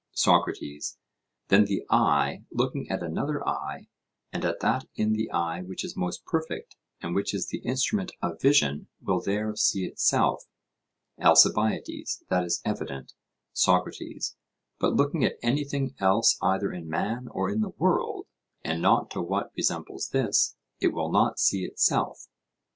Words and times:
SOCRATES: 0.13 0.97
Then 1.49 1.65
the 1.65 1.83
eye, 1.87 2.43
looking 2.51 2.89
at 2.89 3.03
another 3.03 3.47
eye, 3.47 3.87
and 4.33 4.43
at 4.43 4.59
that 4.61 4.85
in 4.95 5.13
the 5.13 5.29
eye 5.29 5.61
which 5.61 5.83
is 5.85 5.95
most 5.95 6.25
perfect, 6.25 6.75
and 7.01 7.13
which 7.13 7.35
is 7.35 7.49
the 7.49 7.59
instrument 7.59 8.11
of 8.19 8.41
vision, 8.41 8.87
will 8.99 9.21
there 9.21 9.55
see 9.55 9.85
itself? 9.85 10.45
ALCIBIADES: 11.19 12.23
That 12.29 12.43
is 12.43 12.61
evident. 12.65 13.13
SOCRATES: 13.53 14.37
But 14.79 14.95
looking 14.95 15.23
at 15.23 15.37
anything 15.43 15.93
else 15.99 16.35
either 16.41 16.71
in 16.73 16.89
man 16.89 17.27
or 17.29 17.51
in 17.51 17.61
the 17.61 17.69
world, 17.69 18.25
and 18.63 18.81
not 18.81 19.11
to 19.11 19.21
what 19.21 19.51
resembles 19.55 20.09
this, 20.09 20.55
it 20.79 20.93
will 20.93 21.11
not 21.11 21.37
see 21.37 21.63
itself? 21.63 22.25